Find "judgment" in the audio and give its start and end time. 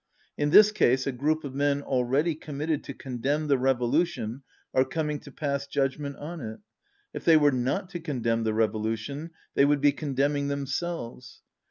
5.67-6.15